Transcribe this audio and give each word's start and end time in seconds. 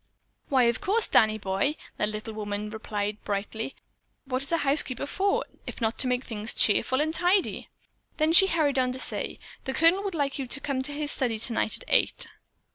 "Why 0.49 0.63
of 0.63 0.81
course 0.81 1.07
Danny 1.07 1.37
boy," 1.37 1.75
that 1.97 2.09
little 2.09 2.33
woman 2.33 2.71
replied 2.71 3.23
brightly. 3.23 3.75
"What 4.25 4.41
is 4.41 4.51
a 4.51 4.57
housekeeper 4.57 5.05
for, 5.05 5.45
if 5.67 5.79
not 5.79 5.99
to 5.99 6.07
make 6.07 6.23
things 6.23 6.55
cheerful 6.55 7.01
and 7.01 7.13
tidy?" 7.13 7.69
Then 8.17 8.33
she 8.33 8.47
hurried 8.47 8.79
on 8.79 8.93
to 8.93 8.99
say, 8.99 9.37
"The 9.65 9.75
Colonel 9.75 10.01
would 10.03 10.15
like 10.15 10.39
you 10.39 10.47
to 10.47 10.59
come 10.59 10.81
to 10.81 10.91
his 10.91 11.11
study 11.11 11.37
tonight 11.37 11.77
at 11.77 11.83
eight." 11.87 12.25